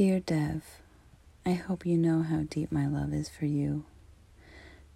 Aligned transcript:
Dear 0.00 0.20
Dev, 0.20 0.62
I 1.44 1.52
hope 1.52 1.84
you 1.84 1.98
know 1.98 2.22
how 2.22 2.44
deep 2.48 2.72
my 2.72 2.86
love 2.86 3.12
is 3.12 3.28
for 3.28 3.44
you. 3.44 3.84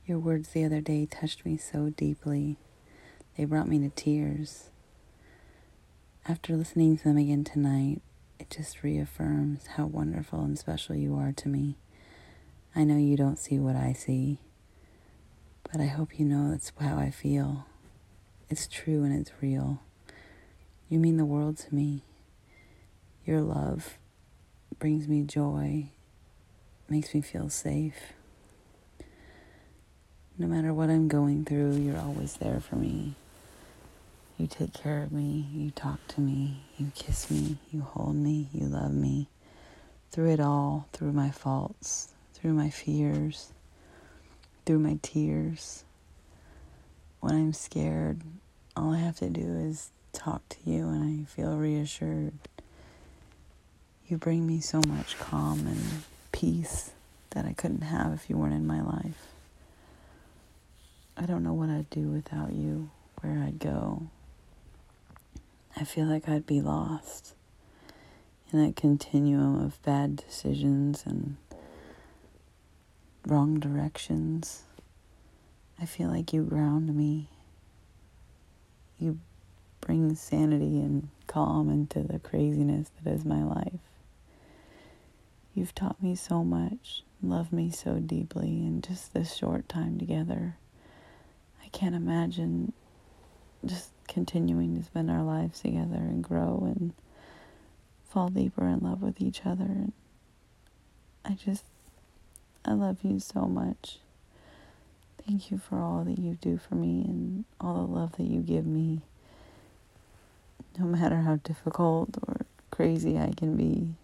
Your 0.06 0.18
words 0.18 0.48
the 0.48 0.64
other 0.64 0.80
day 0.80 1.04
touched 1.04 1.44
me 1.44 1.58
so 1.58 1.90
deeply, 1.90 2.56
they 3.36 3.44
brought 3.44 3.68
me 3.68 3.78
to 3.80 3.90
tears. 3.90 4.70
After 6.26 6.56
listening 6.56 6.96
to 6.96 7.04
them 7.04 7.18
again 7.18 7.44
tonight, 7.44 8.00
it 8.38 8.48
just 8.48 8.82
reaffirms 8.82 9.66
how 9.76 9.84
wonderful 9.84 10.40
and 10.40 10.58
special 10.58 10.94
you 10.94 11.14
are 11.16 11.32
to 11.32 11.50
me. 11.50 11.76
I 12.74 12.84
know 12.84 12.96
you 12.96 13.18
don't 13.18 13.38
see 13.38 13.58
what 13.58 13.76
I 13.76 13.92
see, 13.92 14.38
but 15.70 15.82
I 15.82 15.86
hope 15.88 16.18
you 16.18 16.24
know 16.24 16.50
it's 16.54 16.72
how 16.80 16.96
I 16.96 17.10
feel. 17.10 17.66
It's 18.48 18.66
true 18.66 19.04
and 19.04 19.14
it's 19.14 19.32
real. 19.42 19.82
You 20.88 20.98
mean 20.98 21.18
the 21.18 21.26
world 21.26 21.58
to 21.58 21.74
me. 21.74 22.04
Your 23.26 23.42
love 23.42 23.98
brings 24.84 25.08
me 25.08 25.22
joy, 25.22 25.86
makes 26.90 27.14
me 27.14 27.22
feel 27.22 27.48
safe. 27.48 28.12
No 30.36 30.46
matter 30.46 30.74
what 30.74 30.90
I'm 30.90 31.08
going 31.08 31.46
through, 31.46 31.76
you're 31.76 31.96
always 31.96 32.34
there 32.34 32.60
for 32.60 32.76
me. 32.76 33.14
You 34.36 34.46
take 34.46 34.74
care 34.74 35.02
of 35.02 35.10
me, 35.10 35.46
you 35.54 35.70
talk 35.70 36.06
to 36.08 36.20
me, 36.20 36.64
you 36.76 36.92
kiss 36.94 37.30
me, 37.30 37.56
you 37.72 37.80
hold 37.80 38.16
me, 38.16 38.50
you 38.52 38.66
love 38.66 38.92
me. 38.92 39.28
Through 40.10 40.32
it 40.32 40.40
all, 40.40 40.86
through 40.92 41.12
my 41.14 41.30
faults, 41.30 42.12
through 42.34 42.52
my 42.52 42.68
fears, 42.68 43.54
through 44.66 44.80
my 44.80 44.98
tears. 45.00 45.84
When 47.20 47.34
I'm 47.34 47.54
scared, 47.54 48.20
all 48.76 48.92
I 48.92 48.98
have 48.98 49.16
to 49.20 49.30
do 49.30 49.56
is 49.66 49.92
talk 50.12 50.46
to 50.50 50.58
you 50.66 50.90
and 50.90 51.22
I 51.22 51.24
feel 51.24 51.56
reassured. 51.56 52.34
You 54.06 54.18
bring 54.18 54.46
me 54.46 54.60
so 54.60 54.82
much 54.86 55.18
calm 55.18 55.66
and 55.66 56.02
peace 56.30 56.90
that 57.30 57.46
I 57.46 57.54
couldn't 57.54 57.80
have 57.80 58.12
if 58.12 58.28
you 58.28 58.36
weren't 58.36 58.52
in 58.52 58.66
my 58.66 58.82
life. 58.82 59.28
I 61.16 61.24
don't 61.24 61.42
know 61.42 61.54
what 61.54 61.70
I'd 61.70 61.88
do 61.88 62.08
without 62.08 62.52
you, 62.52 62.90
where 63.22 63.42
I'd 63.42 63.58
go. 63.58 64.08
I 65.74 65.84
feel 65.84 66.04
like 66.04 66.28
I'd 66.28 66.46
be 66.46 66.60
lost 66.60 67.34
in 68.52 68.62
that 68.62 68.76
continuum 68.76 69.64
of 69.64 69.82
bad 69.82 70.16
decisions 70.16 71.04
and 71.06 71.38
wrong 73.26 73.58
directions. 73.58 74.64
I 75.80 75.86
feel 75.86 76.08
like 76.08 76.32
you 76.34 76.42
ground 76.42 76.94
me. 76.94 77.28
You 78.98 79.18
bring 79.80 80.14
sanity 80.14 80.78
and 80.80 81.08
calm 81.26 81.70
into 81.70 82.00
the 82.02 82.18
craziness 82.18 82.90
that 83.02 83.10
is 83.10 83.24
my 83.24 83.42
life. 83.42 83.80
You've 85.54 85.74
taught 85.74 86.02
me 86.02 86.14
so 86.16 86.42
much, 86.44 87.02
loved 87.22 87.52
me 87.52 87.70
so 87.70 87.94
deeply 88.00 88.48
in 88.48 88.82
just 88.82 89.14
this 89.14 89.34
short 89.34 89.68
time 89.68 89.98
together 89.98 90.56
I 91.64 91.68
can't 91.68 91.94
imagine 91.94 92.72
just 93.64 93.90
continuing 94.06 94.76
to 94.76 94.84
spend 94.84 95.10
our 95.10 95.22
lives 95.22 95.60
together 95.60 95.96
and 95.96 96.22
grow 96.22 96.62
and 96.76 96.92
fall 98.08 98.28
deeper 98.28 98.66
in 98.66 98.80
love 98.80 99.02
with 99.02 99.20
each 99.20 99.42
other. 99.46 99.64
And 99.64 99.92
I 101.24 101.32
just, 101.32 101.64
I 102.64 102.72
love 102.72 102.98
you 103.02 103.18
so 103.18 103.42
much. 103.42 103.98
Thank 105.26 105.50
you 105.50 105.56
for 105.58 105.80
all 105.80 106.04
that 106.04 106.18
you 106.18 106.36
do 106.40 106.58
for 106.58 106.74
me 106.74 107.02
and 107.06 107.44
all 107.60 107.86
the 107.86 107.92
love 107.92 108.16
that 108.18 108.24
you 108.26 108.40
give 108.40 108.66
me. 108.66 109.00
No 110.78 110.84
matter 110.84 111.22
how 111.22 111.36
difficult 111.36 112.18
or 112.26 112.44
crazy 112.70 113.18
I 113.18 113.32
can 113.34 113.56
be, 113.56 113.94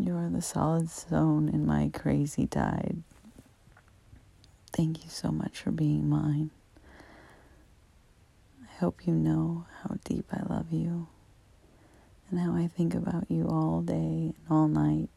you 0.00 0.16
are 0.16 0.28
the 0.28 0.42
solid 0.42 0.88
stone 0.88 1.48
in 1.48 1.66
my 1.66 1.90
crazy 1.92 2.46
tide. 2.46 3.02
Thank 4.72 5.04
you 5.04 5.10
so 5.10 5.30
much 5.30 5.58
for 5.58 5.70
being 5.70 6.08
mine. 6.08 6.50
I 8.62 8.78
hope 8.78 9.06
you 9.06 9.12
know 9.12 9.66
how 9.82 9.96
deep 10.04 10.26
I 10.32 10.42
love 10.52 10.72
you 10.72 11.08
and 12.30 12.40
how 12.40 12.54
I 12.54 12.66
think 12.68 12.94
about 12.94 13.30
you 13.30 13.46
all 13.46 13.82
day 13.82 13.92
and 13.94 14.34
all 14.48 14.68
night. 14.68 15.08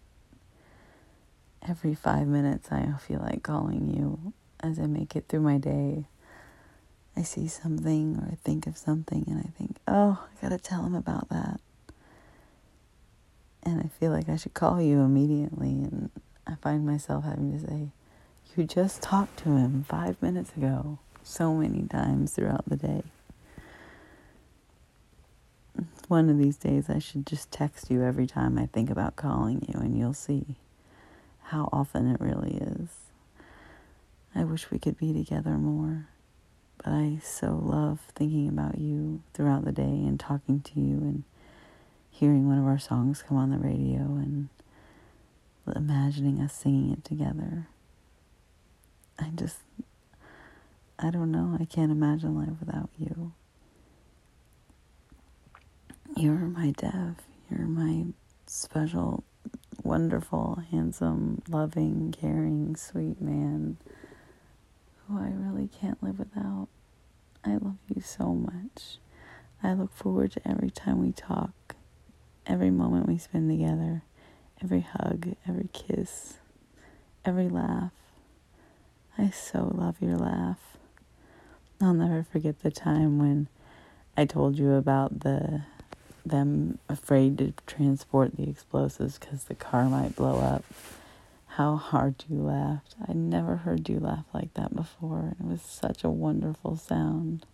Every 1.65 1.95
five 1.95 2.27
minutes, 2.27 2.69
I 2.71 2.91
feel 2.99 3.19
like 3.19 3.41
calling 3.41 3.89
you 3.95 4.33
as 4.59 4.79
I 4.79 4.87
make 4.87 5.15
it 5.15 5.25
through 5.29 5.41
my 5.41 5.57
day. 5.57 6.05
I 7.15 7.21
see 7.21 7.47
something 7.47 8.17
or 8.17 8.33
I 8.33 8.35
think 8.43 8.67
of 8.67 8.75
something 8.75 9.23
and 9.27 9.39
I 9.39 9.49
think, 9.57 9.77
oh, 9.87 10.19
I 10.25 10.41
gotta 10.41 10.57
tell 10.57 10.83
him 10.83 10.95
about 10.95 11.29
that. 11.29 11.61
And 13.65 13.79
I 13.79 13.87
feel 13.99 14.11
like 14.11 14.27
I 14.27 14.35
should 14.35 14.53
call 14.53 14.81
you 14.81 14.99
immediately, 15.01 15.69
and 15.69 16.09
I 16.45 16.55
find 16.55 16.85
myself 16.85 17.23
having 17.23 17.57
to 17.57 17.65
say, 17.65 17.87
you 18.55 18.65
just 18.65 19.01
talked 19.01 19.37
to 19.39 19.55
him 19.55 19.85
five 19.87 20.21
minutes 20.21 20.51
ago 20.55 20.99
so 21.23 21.53
many 21.53 21.87
times 21.87 22.33
throughout 22.33 22.65
the 22.67 22.75
day. 22.75 23.03
One 26.09 26.29
of 26.29 26.37
these 26.37 26.57
days, 26.57 26.89
I 26.89 26.99
should 26.99 27.25
just 27.25 27.51
text 27.51 27.89
you 27.89 28.03
every 28.03 28.27
time 28.27 28.57
I 28.57 28.65
think 28.67 28.89
about 28.89 29.15
calling 29.15 29.65
you, 29.67 29.79
and 29.79 29.97
you'll 29.97 30.13
see 30.13 30.57
how 31.43 31.69
often 31.71 32.11
it 32.11 32.19
really 32.19 32.57
is. 32.57 32.89
I 34.35 34.43
wish 34.43 34.69
we 34.69 34.79
could 34.79 34.97
be 34.97 35.13
together 35.13 35.51
more, 35.51 36.09
but 36.77 36.89
I 36.89 37.19
so 37.23 37.59
love 37.63 38.01
thinking 38.13 38.49
about 38.49 38.77
you 38.77 39.21
throughout 39.33 39.63
the 39.63 39.71
day 39.71 39.83
and 39.83 40.19
talking 40.19 40.59
to 40.61 40.79
you 40.79 40.97
and 40.97 41.23
hearing 42.13 42.47
one 42.47 42.59
of 42.59 42.65
our 42.65 42.77
songs 42.77 43.23
come 43.27 43.37
on 43.37 43.49
the 43.49 43.57
radio 43.57 44.01
and 44.01 44.49
imagining 45.75 46.39
us 46.39 46.53
singing 46.53 46.91
it 46.91 47.03
together. 47.03 47.67
I 49.17 49.29
just, 49.35 49.57
I 50.99 51.09
don't 51.09 51.31
know. 51.31 51.57
I 51.59 51.65
can't 51.65 51.91
imagine 51.91 52.35
life 52.35 52.59
without 52.59 52.89
you. 52.97 53.33
You're 56.15 56.33
my 56.35 56.71
Dev. 56.71 57.15
You're 57.49 57.67
my 57.67 58.05
special, 58.45 59.23
wonderful, 59.81 60.63
handsome, 60.69 61.41
loving, 61.49 62.13
caring, 62.17 62.75
sweet 62.75 63.19
man 63.19 63.77
who 65.07 65.17
I 65.17 65.31
really 65.33 65.67
can't 65.67 66.01
live 66.03 66.19
without. 66.19 66.67
I 67.43 67.53
love 67.55 67.77
you 67.93 68.01
so 68.01 68.33
much. 68.33 68.97
I 69.61 69.73
look 69.73 69.93
forward 69.93 70.31
to 70.33 70.47
every 70.47 70.69
time 70.69 70.99
we 71.01 71.11
talk, 71.11 71.72
every 72.45 72.71
moment 72.71 73.07
we 73.07 73.17
spend 73.17 73.49
together, 73.49 74.03
every 74.61 74.81
hug, 74.81 75.35
every 75.47 75.69
kiss, 75.73 76.35
every 77.25 77.49
laugh. 77.49 77.91
I 79.17 79.29
so 79.29 79.71
love 79.73 79.97
your 80.01 80.17
laugh. 80.17 80.77
I'll 81.81 81.93
never 81.93 82.23
forget 82.23 82.61
the 82.61 82.71
time 82.71 83.19
when 83.19 83.47
I 84.15 84.25
told 84.25 84.57
you 84.57 84.73
about 84.73 85.21
the 85.21 85.63
them 86.25 86.79
afraid 86.87 87.37
to 87.37 87.53
transport 87.67 88.37
the 88.37 88.49
explosives 88.49 89.17
because 89.17 89.43
the 89.45 89.55
car 89.55 89.85
might 89.85 90.15
blow 90.15 90.39
up. 90.39 90.63
How 91.47 91.75
hard 91.75 92.23
you 92.29 92.37
laughed. 92.37 92.95
I 93.07 93.13
never 93.13 93.57
heard 93.57 93.89
you 93.89 93.99
laugh 93.99 94.25
like 94.33 94.53
that 94.53 94.75
before. 94.75 95.35
It 95.39 95.45
was 95.45 95.61
such 95.61 96.03
a 96.03 96.09
wonderful 96.09 96.77
sound. 96.77 97.45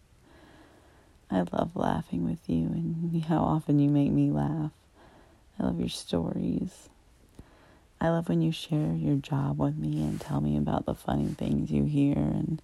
I 1.31 1.41
love 1.51 1.75
laughing 1.75 2.25
with 2.25 2.49
you 2.49 2.67
and 2.67 3.23
how 3.25 3.39
often 3.39 3.79
you 3.79 3.89
make 3.89 4.11
me 4.11 4.31
laugh. 4.31 4.71
I 5.59 5.63
love 5.63 5.79
your 5.79 5.89
stories. 5.89 6.89
I 8.01 8.09
love 8.09 8.29
when 8.29 8.41
you 8.41 8.51
share 8.51 8.93
your 8.93 9.17
job 9.17 9.59
with 9.59 9.77
me 9.77 10.01
and 10.01 10.19
tell 10.19 10.41
me 10.41 10.57
about 10.57 10.85
the 10.85 10.95
funny 10.95 11.27
things 11.27 11.69
you 11.69 11.83
hear 11.83 12.15
and 12.15 12.61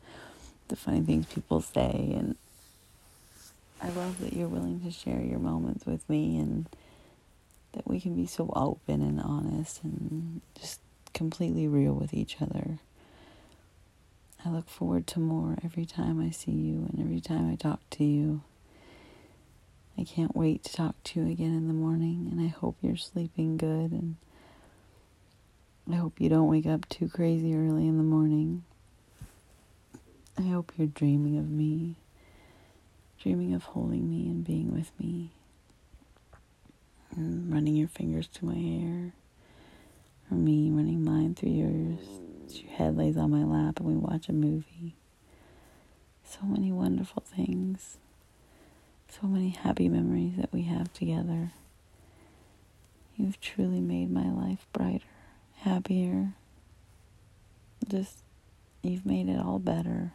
the 0.69 0.75
funny 0.75 1.01
things 1.01 1.27
people 1.27 1.61
say. 1.61 2.13
And 2.17 2.35
I 3.81 3.89
love 3.89 4.19
that 4.21 4.33
you're 4.33 4.47
willing 4.47 4.79
to 4.81 4.91
share 4.91 5.21
your 5.21 5.39
moments 5.39 5.85
with 5.85 6.09
me 6.09 6.39
and 6.39 6.67
that 7.73 7.87
we 7.87 7.99
can 7.99 8.15
be 8.15 8.25
so 8.25 8.51
open 8.55 9.01
and 9.01 9.19
honest 9.19 9.83
and 9.83 10.41
just 10.59 10.79
completely 11.13 11.67
real 11.67 11.93
with 11.93 12.13
each 12.13 12.41
other. 12.41 12.79
I 14.43 14.49
look 14.49 14.69
forward 14.69 15.05
to 15.07 15.19
more 15.19 15.57
every 15.63 15.85
time 15.85 16.21
I 16.21 16.29
see 16.29 16.51
you 16.51 16.87
and 16.89 16.99
every 16.99 17.19
time 17.19 17.51
I 17.51 17.55
talk 17.55 17.81
to 17.91 18.03
you. 18.03 18.41
I 19.97 20.03
can't 20.03 20.35
wait 20.35 20.63
to 20.63 20.73
talk 20.73 20.95
to 21.03 21.21
you 21.21 21.31
again 21.31 21.53
in 21.55 21.67
the 21.67 21.73
morning, 21.73 22.27
and 22.31 22.41
I 22.41 22.47
hope 22.47 22.77
you're 22.81 22.97
sleeping 22.97 23.57
good 23.57 23.91
and 23.91 24.17
I 25.91 25.95
hope 25.95 26.19
you 26.19 26.29
don't 26.29 26.47
wake 26.49 26.65
up 26.65 26.89
too 26.89 27.07
crazy 27.07 27.53
early 27.55 27.87
in 27.87 27.97
the 27.97 28.03
morning. 28.03 28.63
I 30.37 30.41
hope 30.41 30.73
you're 30.77 30.87
dreaming 30.87 31.37
of 31.37 31.49
me, 31.49 31.95
dreaming 33.21 33.53
of 33.53 33.63
holding 33.63 34.09
me 34.09 34.27
and 34.27 34.43
being 34.43 34.73
with 34.73 34.91
me, 34.99 35.31
and 37.11 37.53
running 37.53 37.75
your 37.75 37.87
fingers 37.87 38.27
to 38.33 38.45
my 38.45 38.55
hair, 38.55 39.13
or 40.29 40.37
me 40.37 40.71
running 40.71 41.05
mine 41.05 41.35
through 41.35 41.51
yours. 41.51 41.99
Your 42.49 42.71
head 42.71 42.97
lays 42.97 43.17
on 43.17 43.31
my 43.31 43.43
lap 43.43 43.79
and 43.79 43.87
we 43.87 43.95
watch 43.95 44.27
a 44.27 44.33
movie. 44.33 44.95
So 46.23 46.39
many 46.43 46.71
wonderful 46.71 47.23
things, 47.25 47.97
so 49.09 49.27
many 49.27 49.49
happy 49.49 49.89
memories 49.89 50.33
that 50.37 50.51
we 50.51 50.63
have 50.63 50.91
together. 50.93 51.51
You 53.15 53.25
You've 53.25 53.39
truly 53.39 53.79
made 53.79 54.11
my 54.11 54.29
life 54.29 54.67
brighter, 54.73 55.05
happier. 55.59 56.33
Just, 57.87 58.17
you've 58.81 59.05
made 59.05 59.29
it 59.29 59.39
all 59.39 59.59
better, 59.59 60.13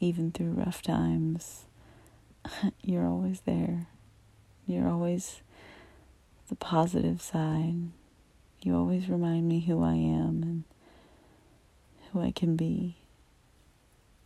even 0.00 0.30
through 0.30 0.50
rough 0.52 0.82
times. 0.82 1.64
You're 2.82 3.06
always 3.06 3.40
there. 3.42 3.86
You're 4.66 4.88
always 4.88 5.40
the 6.48 6.54
positive 6.56 7.22
side. 7.22 7.88
You 8.62 8.76
always 8.76 9.08
remind 9.08 9.48
me 9.48 9.60
who 9.60 9.82
I 9.82 9.94
am 9.94 10.42
and 10.42 10.64
who 12.12 12.20
I 12.20 12.30
can 12.30 12.56
be. 12.56 12.96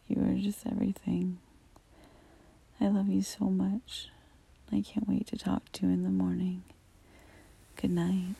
You 0.08 0.22
are 0.22 0.34
just 0.34 0.66
everything. 0.66 1.38
I 2.80 2.88
love 2.88 3.08
you 3.08 3.22
so 3.22 3.46
much. 3.46 4.08
I 4.72 4.82
can't 4.82 5.08
wait 5.08 5.26
to 5.28 5.36
talk 5.36 5.72
to 5.72 5.86
you 5.86 5.92
in 5.92 6.04
the 6.04 6.10
morning. 6.10 6.62
Good 7.76 7.90
night. 7.90 8.36